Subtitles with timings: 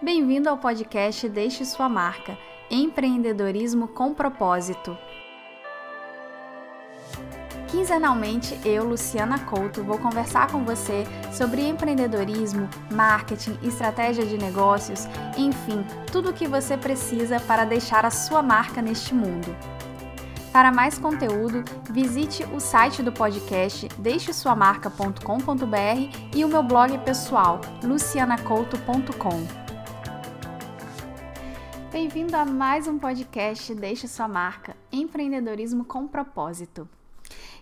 [0.00, 2.38] Bem-vindo ao podcast Deixe Sua Marca
[2.70, 4.96] Empreendedorismo com Propósito.
[7.68, 15.06] Quinzenalmente, eu, Luciana Couto, vou conversar com você sobre empreendedorismo, marketing, estratégia de negócios,
[15.38, 19.56] enfim, tudo o que você precisa para deixar a sua marca neste mundo.
[20.52, 29.61] Para mais conteúdo, visite o site do podcast deixesuamarca.com.br e o meu blog pessoal, lucianacouto.com.
[31.92, 36.88] Bem-vindo a mais um podcast Deixe Sua Marca Empreendedorismo com Propósito.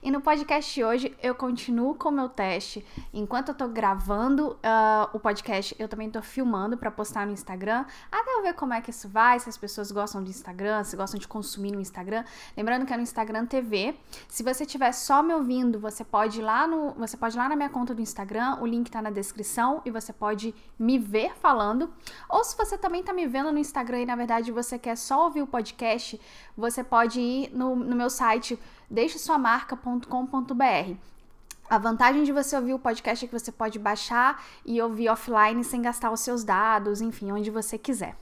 [0.02, 2.82] E no podcast de hoje eu continuo com o meu teste.
[3.12, 7.84] Enquanto eu tô gravando uh, o podcast, eu também tô filmando para postar no Instagram.
[8.10, 10.96] Até eu ver como é que isso vai, se as pessoas gostam do Instagram, se
[10.96, 12.24] gostam de consumir no Instagram.
[12.56, 13.94] Lembrando que é no Instagram TV.
[14.26, 17.54] Se você estiver só me ouvindo, você pode ir lá no, você pode lá na
[17.54, 21.92] minha conta do Instagram, o link tá na descrição e você pode me ver falando.
[22.26, 25.24] Ou se você também tá me vendo no Instagram e na verdade você quer só
[25.24, 26.18] ouvir o podcast,
[26.56, 28.58] você pode ir no, no meu site
[28.90, 30.94] deixesuamarca.com.br.
[31.68, 35.62] A vantagem de você ouvir o podcast é que você pode baixar e ouvir offline
[35.62, 38.16] sem gastar os seus dados, enfim, onde você quiser.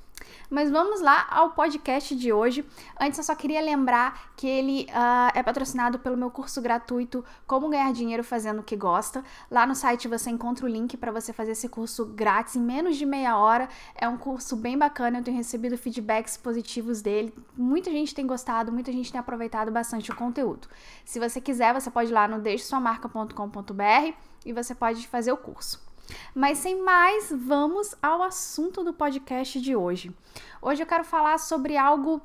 [0.50, 2.64] Mas vamos lá ao podcast de hoje.
[2.98, 7.68] Antes, eu só queria lembrar que ele uh, é patrocinado pelo meu curso gratuito Como
[7.68, 9.24] Ganhar Dinheiro Fazendo o que Gosta.
[9.50, 12.96] Lá no site você encontra o link para você fazer esse curso grátis em menos
[12.96, 13.68] de meia hora.
[13.94, 17.34] É um curso bem bacana, eu tenho recebido feedbacks positivos dele.
[17.56, 20.68] Muita gente tem gostado, muita gente tem aproveitado bastante o conteúdo.
[21.04, 24.12] Se você quiser, você pode ir lá no deixesuamarca.com.br
[24.44, 25.87] e você pode fazer o curso.
[26.34, 30.14] Mas sem mais, vamos ao assunto do podcast de hoje.
[30.60, 32.20] Hoje eu quero falar sobre algo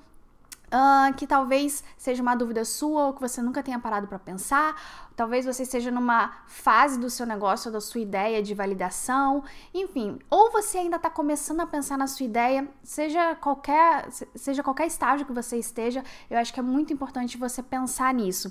[0.73, 4.75] Uh, que talvez seja uma dúvida sua ou que você nunca tenha parado para pensar.
[5.15, 10.51] Talvez você esteja numa fase do seu negócio da sua ideia de validação, enfim, ou
[10.51, 15.31] você ainda está começando a pensar na sua ideia, seja qualquer, seja qualquer estágio que
[15.31, 18.47] você esteja, eu acho que é muito importante você pensar nisso.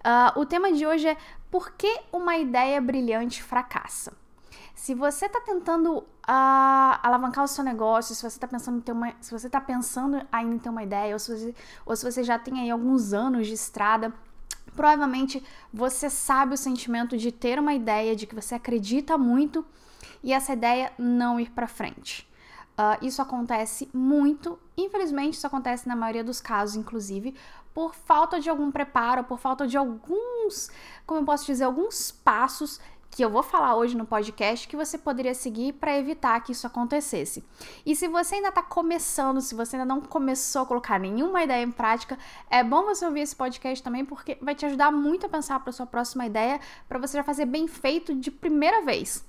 [0.00, 1.18] Uh, o tema de hoje é
[1.50, 4.14] por que uma ideia brilhante fracassa?
[4.76, 6.04] Se você está tentando uh,
[7.02, 10.20] alavancar o seu negócio, se você está pensando em ter uma, se você está pensando
[10.30, 11.54] ainda em ter uma ideia, ou se você,
[11.86, 14.12] ou se você já tem aí alguns anos de estrada,
[14.76, 15.42] provavelmente
[15.72, 19.64] você sabe o sentimento de ter uma ideia, de que você acredita muito
[20.22, 22.28] e essa ideia não ir para frente.
[22.78, 27.34] Uh, isso acontece muito, infelizmente, isso acontece na maioria dos casos, inclusive,
[27.72, 30.70] por falta de algum preparo, por falta de alguns,
[31.06, 32.78] como eu posso dizer, alguns passos
[33.10, 36.66] que eu vou falar hoje no podcast que você poderia seguir para evitar que isso
[36.66, 37.44] acontecesse.
[37.84, 41.62] E se você ainda está começando, se você ainda não começou a colocar nenhuma ideia
[41.62, 42.18] em prática,
[42.50, 45.72] é bom você ouvir esse podcast também porque vai te ajudar muito a pensar para
[45.72, 49.24] sua próxima ideia, para você já fazer bem feito de primeira vez.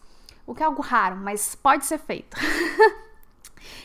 [0.46, 2.38] O que é algo raro, mas pode ser feito.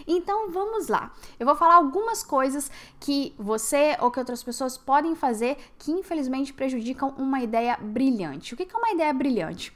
[0.07, 1.13] Então vamos lá.
[1.39, 2.71] Eu vou falar algumas coisas
[3.01, 8.55] que você ou que outras pessoas podem fazer que infelizmente prejudicam uma ideia brilhante.
[8.55, 9.73] O que é uma ideia brilhante?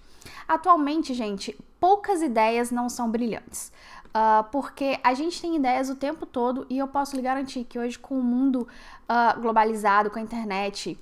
[0.48, 3.72] Atualmente, gente, poucas ideias não são brilhantes.
[4.08, 7.78] Uh, porque a gente tem ideias o tempo todo e eu posso lhe garantir que
[7.78, 8.66] hoje, com o mundo
[9.02, 10.98] uh, globalizado, com a internet,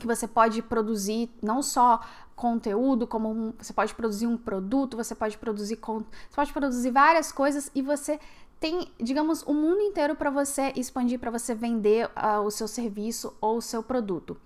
[0.00, 2.00] que você pode produzir não só
[2.34, 7.32] conteúdo, como um, você pode produzir um produto, você pode produzir você pode produzir várias
[7.32, 8.18] coisas e você
[8.58, 13.34] tem, digamos, o mundo inteiro para você expandir, para você vender uh, o seu serviço
[13.40, 14.36] ou o seu produto.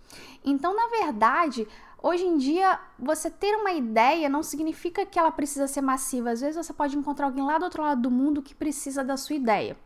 [0.45, 1.67] Então, na verdade,
[2.03, 6.31] Hoje em dia, você ter uma ideia não significa que ela precisa ser massiva.
[6.31, 9.19] Às vezes você pode encontrar alguém lá do outro lado do mundo que precisa da
[9.19, 9.77] sua ideia.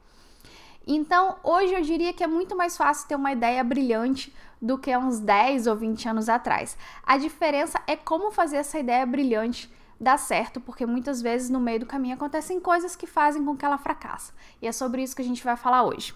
[0.86, 4.32] Então, hoje eu diria que é muito mais fácil ter uma ideia brilhante
[4.62, 6.76] do que uns 10 ou 20 anos atrás.
[7.02, 11.80] A diferença é como fazer essa ideia brilhante dar certo, porque muitas vezes no meio
[11.80, 14.32] do caminho acontecem coisas que fazem com que ela fracasse.
[14.62, 16.14] E é sobre isso que a gente vai falar hoje.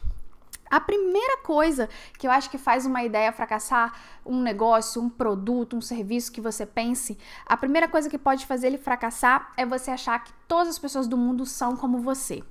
[0.70, 5.76] A primeira coisa que eu acho que faz uma ideia fracassar, um negócio, um produto,
[5.76, 9.91] um serviço que você pense, a primeira coisa que pode fazer ele fracassar é você
[9.91, 12.42] achar que todas as pessoas do mundo são como você.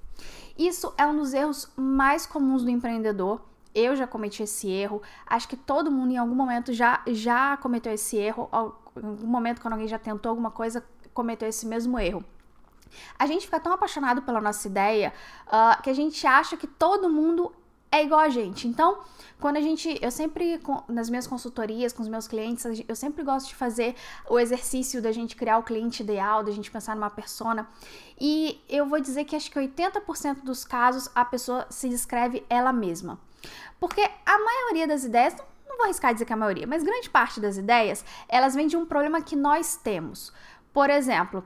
[0.58, 3.42] Isso é um dos erros mais comuns do empreendedor.
[3.76, 5.02] Eu já cometi esse erro.
[5.26, 8.50] Acho que todo mundo em algum momento já, já cometeu esse erro.
[8.52, 12.26] Em algum momento, quando alguém já tentou alguma coisa, cometeu esse mesmo erro.
[13.20, 15.14] A gente fica tão apaixonado pela nossa ideia
[15.48, 17.54] uh, que a gente acha que todo mundo
[17.98, 18.68] é igual a gente.
[18.68, 19.00] Então,
[19.40, 23.50] quando a gente, eu sempre nas minhas consultorias com os meus clientes, eu sempre gosto
[23.50, 23.96] de fazer
[24.30, 27.68] o exercício da gente criar o cliente ideal, da gente pensar numa persona.
[28.20, 32.74] E eu vou dizer que acho que 80% dos casos a pessoa se descreve ela
[32.74, 33.20] mesma.
[33.80, 35.36] Porque a maioria das ideias,
[35.68, 38.68] não vou arriscar dizer que é a maioria, mas grande parte das ideias, elas vêm
[38.68, 40.34] de um problema que nós temos.
[40.74, 41.44] Por exemplo,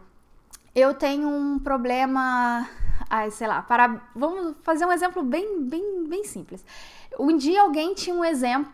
[0.74, 2.70] eu tenho um problema
[3.12, 6.66] ai, sei lá, para vamos fazer um exemplo bem, bem, bem simples.
[7.20, 8.72] Um dia alguém tinha um exemplo,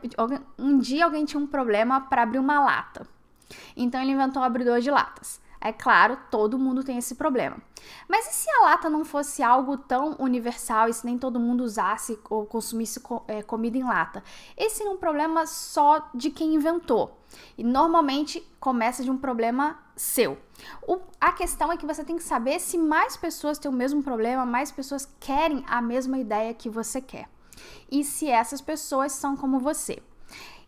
[0.59, 3.07] um dia alguém tinha um problema para abrir uma lata.
[3.75, 5.41] Então ele inventou um abridor de latas.
[5.59, 7.57] É claro, todo mundo tem esse problema.
[8.07, 11.63] Mas e se a lata não fosse algo tão universal e se nem todo mundo
[11.63, 14.23] usasse ou consumisse é, comida em lata?
[14.55, 17.17] Esse é um problema só de quem inventou.
[17.57, 20.37] E normalmente começa de um problema seu.
[20.87, 24.03] O, a questão é que você tem que saber se mais pessoas têm o mesmo
[24.03, 27.29] problema, mais pessoas querem a mesma ideia que você quer.
[27.91, 30.01] E se essas pessoas são como você.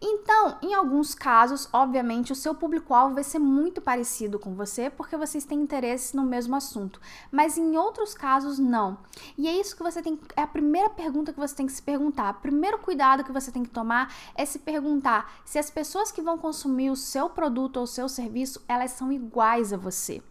[0.01, 5.17] Então, em alguns casos, obviamente, o seu público-alvo vai ser muito parecido com você porque
[5.17, 8.97] vocês têm interesse no mesmo assunto, mas em outros casos não.
[9.37, 11.81] E é isso que você tem, é a primeira pergunta que você tem que se
[11.81, 12.31] perguntar.
[12.31, 16.21] O primeiro cuidado que você tem que tomar é se perguntar se as pessoas que
[16.21, 20.23] vão consumir o seu produto ou o seu serviço, elas são iguais a você.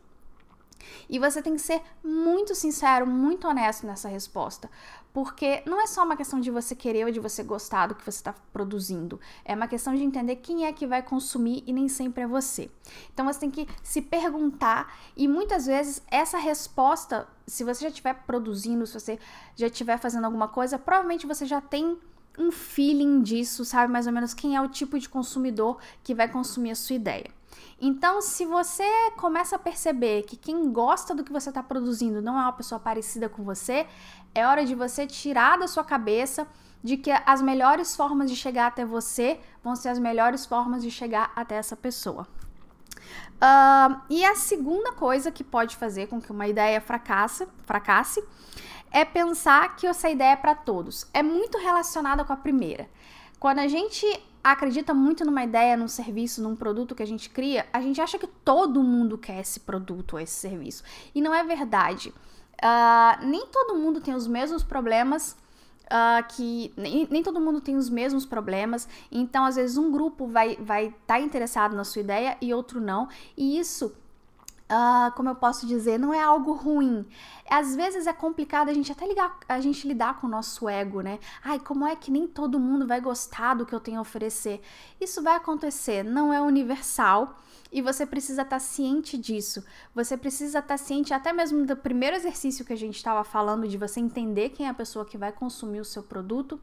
[1.08, 4.70] E você tem que ser muito sincero, muito honesto nessa resposta.
[5.12, 8.04] Porque não é só uma questão de você querer ou de você gostar do que
[8.04, 9.18] você está produzindo.
[9.44, 12.70] É uma questão de entender quem é que vai consumir e nem sempre é você.
[13.12, 18.14] Então você tem que se perguntar e muitas vezes essa resposta, se você já estiver
[18.26, 19.18] produzindo, se você
[19.56, 21.98] já estiver fazendo alguma coisa, provavelmente você já tem
[22.38, 26.28] um feeling disso, sabe mais ou menos quem é o tipo de consumidor que vai
[26.28, 27.38] consumir a sua ideia.
[27.80, 28.84] Então, se você
[29.16, 32.78] começa a perceber que quem gosta do que você está produzindo não é uma pessoa
[32.78, 33.86] parecida com você,
[34.38, 36.46] é hora de você tirar da sua cabeça
[36.82, 40.90] de que as melhores formas de chegar até você vão ser as melhores formas de
[40.90, 42.26] chegar até essa pessoa.
[43.38, 48.22] Uh, e a segunda coisa que pode fazer com que uma ideia fracasse, fracasse
[48.90, 51.06] é pensar que essa ideia é para todos.
[51.12, 52.88] É muito relacionada com a primeira.
[53.38, 54.06] Quando a gente
[54.42, 58.18] acredita muito numa ideia, num serviço, num produto que a gente cria, a gente acha
[58.18, 60.82] que todo mundo quer esse produto ou esse serviço.
[61.14, 62.12] E não é verdade.
[62.62, 65.36] Uh, nem todo mundo tem os mesmos problemas.
[65.86, 70.26] Uh, que nem, nem, todo mundo tem os mesmos problemas, então às vezes um grupo
[70.26, 73.90] vai estar vai tá interessado na sua ideia e outro não, e isso
[74.70, 77.06] Uh, como eu posso dizer, não é algo ruim.
[77.48, 81.00] Às vezes é complicado a gente até ligar, a gente lidar com o nosso ego,
[81.00, 81.18] né?
[81.42, 84.60] Ai, como é que nem todo mundo vai gostar do que eu tenho a oferecer?
[85.00, 87.38] Isso vai acontecer, não é universal
[87.72, 89.64] e você precisa estar tá ciente disso.
[89.94, 93.66] Você precisa estar tá ciente até mesmo do primeiro exercício que a gente estava falando
[93.66, 96.60] de você entender quem é a pessoa que vai consumir o seu produto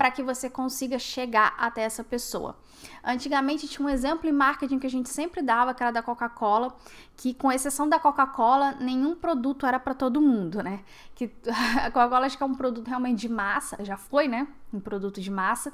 [0.00, 2.56] para que você consiga chegar até essa pessoa.
[3.04, 6.74] Antigamente tinha um exemplo em marketing que a gente sempre dava, que era da Coca-Cola,
[7.14, 10.80] que com exceção da Coca-Cola, nenhum produto era para todo mundo, né?
[11.14, 11.30] Que
[11.84, 14.48] a Coca-Cola acho que é um produto realmente de massa, já foi, né?
[14.72, 15.70] Um produto de massa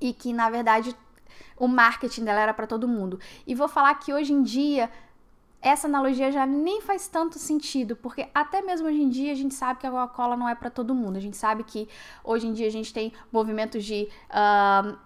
[0.00, 0.96] e que na verdade
[1.58, 3.20] o marketing dela era para todo mundo.
[3.46, 4.90] E vou falar que hoje em dia
[5.64, 9.54] essa analogia já nem faz tanto sentido, porque até mesmo hoje em dia a gente
[9.54, 11.16] sabe que a Coca-Cola não é para todo mundo.
[11.16, 11.88] A gente sabe que
[12.22, 14.96] hoje em dia a gente tem movimentos de uh,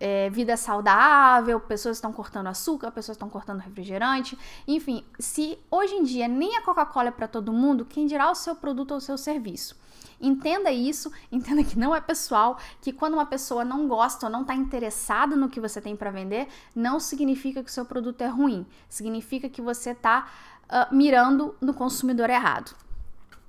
[0.00, 4.36] é, vida saudável, pessoas estão cortando açúcar, pessoas estão cortando refrigerante,
[4.66, 8.34] enfim, se hoje em dia nem a Coca-Cola é para todo mundo, quem dirá o
[8.34, 9.76] seu produto ou o seu serviço?
[10.20, 14.42] Entenda isso, entenda que não é pessoal, que quando uma pessoa não gosta ou não
[14.42, 18.28] está interessada no que você tem para vender, não significa que o seu produto é
[18.28, 22.74] ruim, significa que você está uh, ah, mirando no consumidor errado.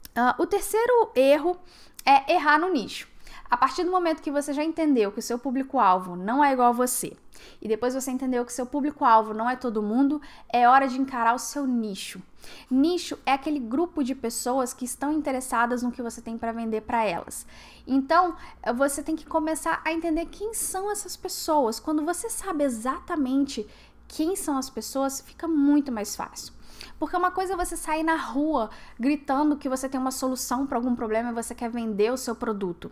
[0.10, 1.58] Uh, o terceiro erro
[2.06, 3.08] é errar no nicho.
[3.50, 6.70] A partir do momento que você já entendeu que o seu público-alvo não é igual
[6.70, 7.18] a você,
[7.60, 10.22] e depois você entendeu que seu público-alvo não é todo mundo,
[10.54, 12.22] é hora de encarar o seu nicho.
[12.70, 16.82] Nicho é aquele grupo de pessoas que estão interessadas no que você tem para vender
[16.82, 17.48] para elas.
[17.88, 18.36] Então,
[18.76, 21.80] você tem que começar a entender quem são essas pessoas.
[21.80, 23.68] Quando você sabe exatamente
[24.08, 26.54] quem são as pessoas, fica muito mais fácil.
[26.98, 28.70] Porque uma coisa é você sair na rua
[29.00, 32.36] gritando que você tem uma solução para algum problema e você quer vender o seu
[32.36, 32.92] produto.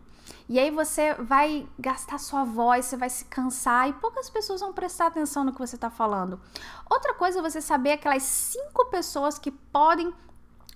[0.50, 4.74] E aí você vai gastar sua voz, você vai se cansar e poucas pessoas vão
[4.74, 6.40] prestar atenção no que você está falando.
[6.90, 10.14] Outra coisa é você saber aquelas cinco pessoas que podem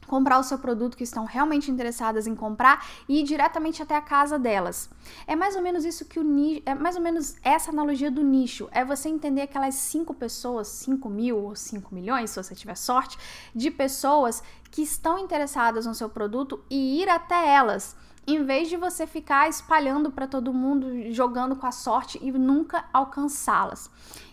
[0.07, 4.01] comprar o seu produto que estão realmente interessadas em comprar e ir diretamente até a
[4.01, 4.89] casa delas.
[5.25, 8.23] É mais ou menos isso que o nicho, é mais ou menos essa analogia do
[8.23, 8.67] nicho.
[8.71, 13.17] É você entender aquelas cinco pessoas, 5 mil ou 5 milhões, se você tiver sorte,
[13.55, 18.77] de pessoas que estão interessadas no seu produto e ir até elas em vez de
[18.77, 23.89] você ficar espalhando para todo mundo, jogando com a sorte e nunca alcançá-las.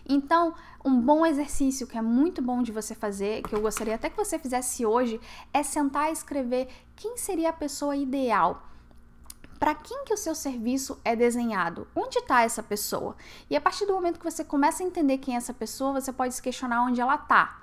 [0.07, 0.53] Então,
[0.83, 4.17] um bom exercício que é muito bom de você fazer, que eu gostaria até que
[4.17, 5.19] você fizesse hoje,
[5.53, 8.63] é sentar e escrever quem seria a pessoa ideal.
[9.59, 11.85] Para quem que o seu serviço é desenhado?
[11.93, 13.15] Onde está essa pessoa?
[13.49, 16.13] E a partir do momento que você começa a entender quem é essa pessoa, você
[16.13, 17.58] pode se questionar onde ela está.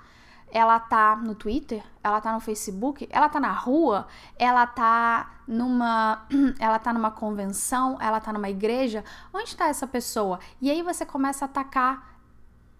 [0.51, 6.25] Ela tá no Twitter, ela tá no Facebook, ela tá na rua, ela tá numa
[6.59, 10.39] ela tá numa convenção, ela tá numa igreja, onde está essa pessoa?
[10.61, 12.17] E aí você começa a atacar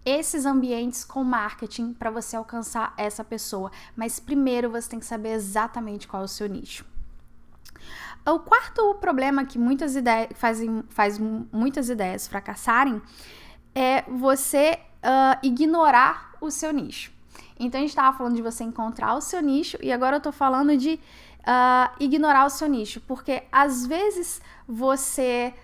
[0.04, 3.70] esses ambientes com marketing para você alcançar essa pessoa.
[3.94, 6.84] Mas primeiro você tem que saber exatamente qual é o seu nicho.
[8.26, 13.00] O quarto problema que muitas ideias fazem faz muitas ideias fracassarem
[13.74, 17.17] é você uh, ignorar o seu nicho.
[17.58, 20.32] Então a gente estava falando de você encontrar o seu nicho e agora eu tô
[20.32, 21.00] falando de
[21.40, 25.54] uh, ignorar o seu nicho, porque às vezes você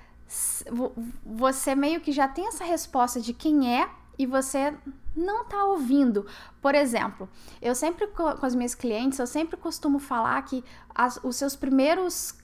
[1.24, 4.74] você meio que já tem essa resposta de quem é e você
[5.14, 6.26] não tá ouvindo.
[6.60, 7.28] Por exemplo,
[7.60, 12.34] eu sempre com as minhas clientes, eu sempre costumo falar que as, os seus primeiros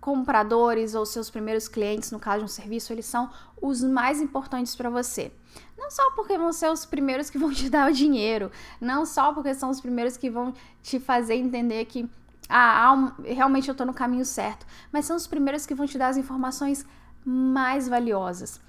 [0.00, 3.30] compradores ou seus primeiros clientes, no caso de um serviço, eles são
[3.60, 5.32] os mais importantes para você.
[5.76, 9.32] Não só porque vão ser os primeiros que vão te dar o dinheiro, não só
[9.32, 12.08] porque são os primeiros que vão te fazer entender que
[12.48, 16.08] ah, realmente eu estou no caminho certo, mas são os primeiros que vão te dar
[16.08, 16.86] as informações
[17.24, 18.60] mais valiosas.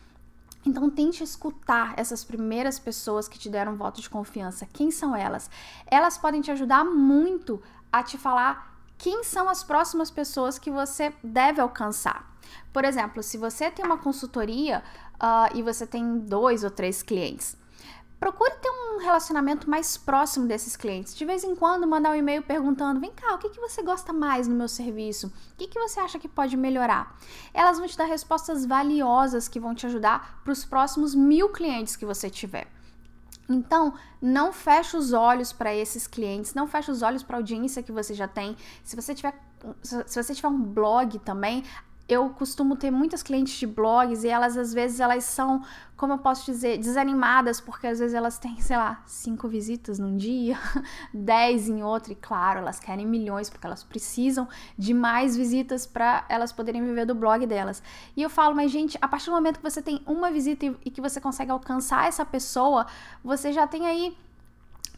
[0.65, 4.67] Então tente escutar essas primeiras pessoas que te deram voto de confiança.
[4.73, 5.49] Quem são elas?
[5.85, 7.61] Elas podem te ajudar muito
[7.91, 12.34] a te falar quem são as próximas pessoas que você deve alcançar.
[12.71, 14.83] Por exemplo, se você tem uma consultoria
[15.15, 17.57] uh, e você tem dois ou três clientes,
[18.19, 21.15] procure ter um relacionamento mais próximo desses clientes.
[21.15, 24.11] De vez em quando, mandar um e-mail perguntando: vem cá, o que, que você gosta
[24.11, 25.27] mais no meu serviço?
[25.27, 27.17] O que, que você acha que pode melhorar?
[27.53, 31.95] Elas vão te dar respostas valiosas que vão te ajudar para os próximos mil clientes
[31.95, 32.67] que você tiver.
[33.47, 37.83] Então, não feche os olhos para esses clientes, não feche os olhos para a audiência
[37.83, 38.57] que você já tem.
[38.83, 39.39] Se você tiver
[39.81, 41.63] se você tiver um blog também,
[42.07, 45.63] eu costumo ter muitas clientes de blogs e elas às vezes elas são,
[45.97, 50.15] como eu posso dizer, desanimadas porque às vezes elas têm, sei lá, cinco visitas num
[50.15, 50.55] dia,
[51.11, 54.47] dez em outro e claro, elas querem milhões porque elas precisam
[54.77, 57.81] de mais visitas para elas poderem viver do blog delas.
[58.15, 60.91] E eu falo, mas gente, a partir do momento que você tem uma visita e,
[60.91, 62.85] que você consegue alcançar essa pessoa,
[63.23, 64.15] você já tem aí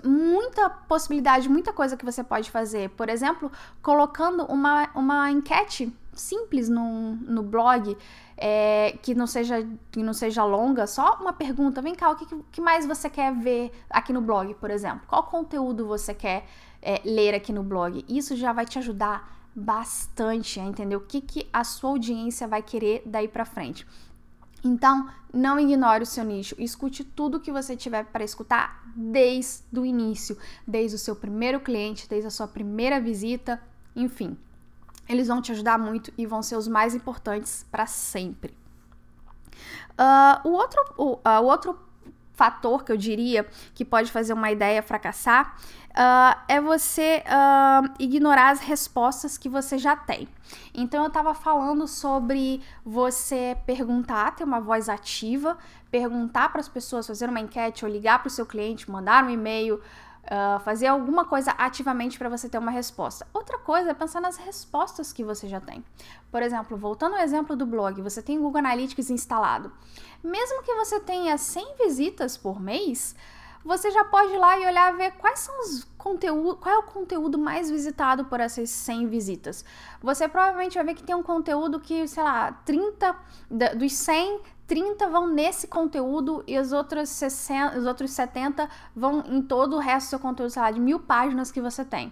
[0.04, 2.90] muita possibilidade, muita coisa que você pode fazer.
[2.92, 7.98] Por exemplo, colocando uma, uma enquete simples no, no blog,
[8.38, 12.26] é, que, não seja, que não seja longa, só uma pergunta, vem cá, o que,
[12.52, 15.02] que mais você quer ver aqui no blog, por exemplo?
[15.08, 16.46] Qual conteúdo você quer
[16.82, 18.06] é, ler aqui no blog?
[18.08, 22.62] Isso já vai te ajudar bastante a entender o que, que a sua audiência vai
[22.62, 23.88] querer daí para frente.
[24.64, 29.86] Então, não ignore o seu nicho, escute tudo que você tiver para escutar desde o
[29.86, 33.62] início, desde o seu primeiro cliente, desde a sua primeira visita,
[33.96, 34.38] enfim
[35.08, 38.58] eles vão te ajudar muito e vão ser os mais importantes para sempre.
[39.94, 41.78] Uh, o, outro, o, uh, o outro
[42.34, 45.56] fator que eu diria que pode fazer uma ideia fracassar
[45.90, 50.28] uh, é você uh, ignorar as respostas que você já tem.
[50.74, 55.58] Então eu estava falando sobre você perguntar, ter uma voz ativa,
[55.90, 59.30] perguntar para as pessoas, fazer uma enquete ou ligar para o seu cliente, mandar um
[59.32, 59.82] e-mail,
[60.27, 63.25] Uh, fazer alguma coisa ativamente para você ter uma resposta.
[63.34, 65.81] Outra coisa é pensar nas respostas que você já tem.
[66.29, 69.72] Por exemplo, voltando ao exemplo do blog, você tem o Google Analytics instalado.
[70.22, 73.15] Mesmo que você tenha 100 visitas por mês,
[73.63, 76.84] você já pode ir lá e olhar ver quais são os conteúdos, qual é o
[76.84, 79.65] conteúdo mais visitado por essas 100 visitas.
[80.01, 83.15] Você provavelmente vai ver que tem um conteúdo que, sei lá, 30
[83.75, 89.42] dos 100, 30 vão nesse conteúdo e os outros, 60, os outros 70 vão em
[89.42, 92.12] todo o resto do seu conteúdo, sei lá, de mil páginas que você tem.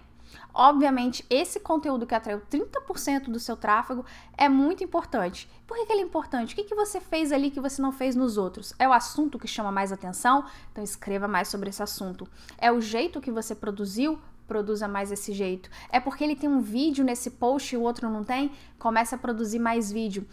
[0.52, 4.04] Obviamente, esse conteúdo que atraiu 30% do seu tráfego
[4.36, 5.48] é muito importante.
[5.66, 6.54] Por que, que ele é importante?
[6.54, 8.72] O que, que você fez ali que você não fez nos outros?
[8.78, 10.44] É o assunto que chama mais atenção?
[10.72, 12.26] Então escreva mais sobre esse assunto.
[12.56, 14.18] É o jeito que você produziu?
[14.48, 15.68] Produza mais esse jeito.
[15.90, 18.52] É porque ele tem um vídeo nesse post e o outro não tem?
[18.78, 20.26] Comece a produzir mais vídeo.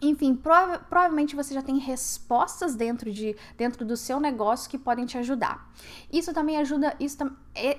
[0.00, 5.04] Enfim, prova provavelmente você já tem respostas dentro, de, dentro do seu negócio que podem
[5.04, 5.68] te ajudar.
[6.12, 6.94] Isso também ajuda.
[7.00, 7.18] Isso,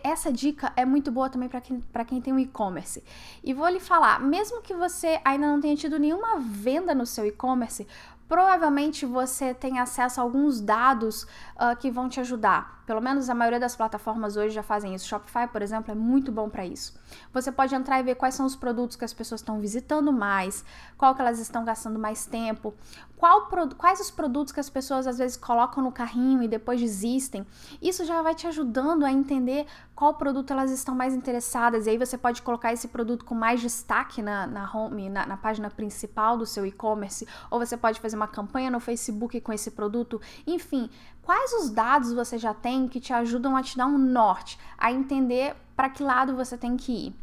[0.04, 3.02] essa dica é muito boa também para quem, quem tem um e-commerce.
[3.42, 7.26] E vou lhe falar: mesmo que você ainda não tenha tido nenhuma venda no seu
[7.26, 7.88] e-commerce,
[8.30, 12.80] provavelmente você tem acesso a alguns dados uh, que vão te ajudar.
[12.86, 15.08] Pelo menos a maioria das plataformas hoje já fazem isso.
[15.08, 17.00] Shopify, por exemplo, é muito bom para isso.
[17.34, 20.66] Você pode entrar e ver quais são os produtos que as pessoas estão visitando mais,
[20.98, 22.74] qual que elas estão gastando mais tempo,
[23.16, 27.46] qual, quais os produtos que as pessoas às vezes colocam no carrinho e depois desistem.
[27.82, 31.86] Isso já vai te ajudando a entender qual produto elas estão mais interessadas.
[31.86, 35.38] E aí você pode colocar esse produto com mais destaque na, na home, na, na
[35.38, 39.72] página principal do seu e-commerce, ou você pode fazer uma campanha no Facebook com esse
[39.72, 40.22] produto.
[40.46, 40.90] Enfim,
[41.24, 44.92] quais os dados você já tem que te ajudam a te dar um norte, a
[44.92, 47.16] entender para que lado você tem que ir.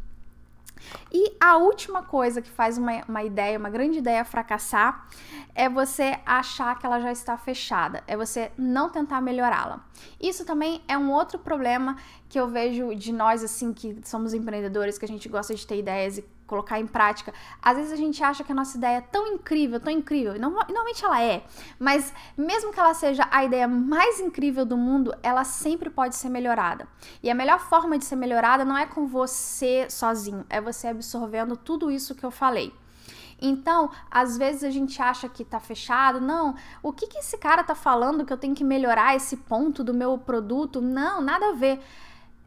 [1.10, 5.08] E a última coisa que faz uma, uma ideia, uma grande ideia fracassar,
[5.54, 9.84] é você achar que ela já está fechada, é você não tentar melhorá-la.
[10.20, 11.96] Isso também é um outro problema
[12.28, 15.78] que eu vejo de nós, assim, que somos empreendedores, que a gente gosta de ter
[15.78, 17.32] ideias e colocar em prática.
[17.60, 20.38] Às vezes a gente acha que a nossa ideia é tão incrível, tão incrível, e
[20.38, 21.44] normalmente ela é,
[21.78, 26.28] mas mesmo que ela seja a ideia mais incrível do mundo, ela sempre pode ser
[26.28, 26.88] melhorada.
[27.22, 31.56] E a melhor forma de ser melhorada não é com você sozinho, é você absorvendo
[31.56, 32.72] tudo isso que eu falei.
[33.40, 36.20] Então, às vezes a gente acha que tá fechado.
[36.20, 39.84] Não, o que, que esse cara tá falando que eu tenho que melhorar esse ponto
[39.84, 40.80] do meu produto?
[40.80, 41.80] Não, nada a ver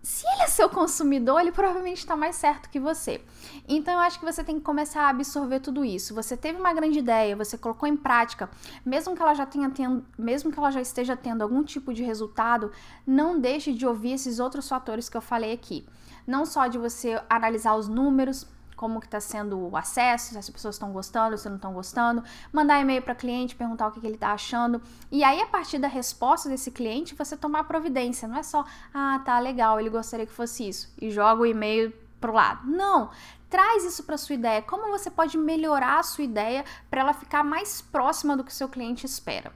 [0.02, 3.22] se ele é seu consumidor, ele provavelmente está mais certo que você.
[3.68, 6.16] Então eu acho que você tem que começar a absorver tudo isso.
[6.16, 8.50] Você teve uma grande ideia, você colocou em prática,
[8.86, 12.04] mesmo que ela já tenha tendo, mesmo que ela já esteja tendo algum tipo de
[12.04, 12.72] resultado,
[13.06, 15.86] não deixe de ouvir esses outros fatores que eu falei aqui.
[16.26, 18.48] Não só de você analisar os números,
[18.80, 22.24] como que está sendo o acesso, se as pessoas estão gostando, se não estão gostando,
[22.50, 24.82] mandar e-mail para cliente, perguntar o que, que ele está achando.
[25.12, 28.26] E aí, a partir da resposta desse cliente, você tomar providência.
[28.26, 30.94] Não é só, ah, tá legal, ele gostaria que fosse isso.
[31.02, 32.72] E joga o e-mail pro lado.
[32.72, 33.10] Não,
[33.50, 34.62] traz isso para sua ideia.
[34.62, 38.56] Como você pode melhorar a sua ideia para ela ficar mais próxima do que o
[38.56, 39.52] seu cliente espera?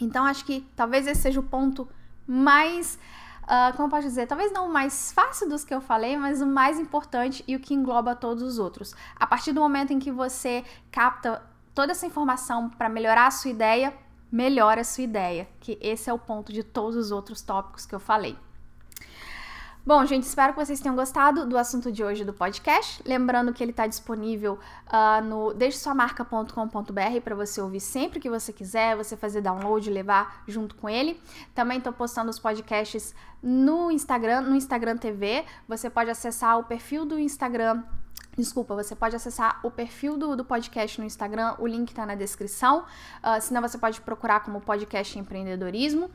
[0.00, 1.86] Então, acho que talvez esse seja o ponto
[2.26, 2.98] mais
[3.48, 6.46] uh, como posso dizer, talvez não o mais fácil dos que eu falei, mas o
[6.46, 8.94] mais importante e o que engloba todos os outros.
[9.16, 11.42] A partir do momento em que você capta
[11.74, 13.94] toda essa informação para melhorar a sua ideia,
[14.30, 17.94] melhora a sua ideia, que esse é o ponto de todos os outros tópicos que
[17.94, 18.36] eu falei.
[19.86, 23.02] Bom, gente, espero que vocês tenham gostado do assunto de hoje do podcast.
[23.06, 28.96] Lembrando que ele está disponível uh, no deixesuamarca.com.br para você ouvir sempre que você quiser,
[28.96, 31.18] você fazer download levar junto com ele.
[31.54, 35.44] Também estou postando os podcasts no Instagram, no Instagram TV.
[35.66, 37.82] Você pode acessar o perfil do Instagram
[38.36, 42.14] Desculpa, você pode acessar o perfil do, do podcast no Instagram, o link está na
[42.14, 42.84] descrição.
[43.18, 46.08] Uh, senão você pode procurar como podcast empreendedorismo.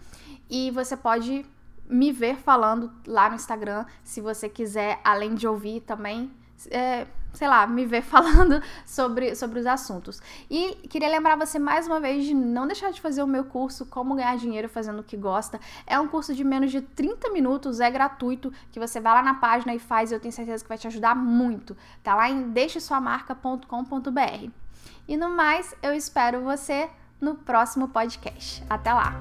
[0.49, 1.45] E você pode
[1.87, 6.31] me ver falando lá no Instagram, se você quiser, além de ouvir também,
[6.69, 10.21] é, sei lá, me ver falando sobre, sobre os assuntos.
[10.49, 13.85] E queria lembrar você mais uma vez de não deixar de fazer o meu curso
[13.85, 15.59] Como Ganhar Dinheiro Fazendo o que Gosta.
[15.85, 19.35] É um curso de menos de 30 minutos, é gratuito, que você vai lá na
[19.35, 21.75] página e faz, eu tenho certeza que vai te ajudar muito.
[22.01, 24.49] Tá lá em deixesuamarca.com.br.
[25.07, 28.63] E no mais, eu espero você no próximo podcast.
[28.69, 29.19] Até lá!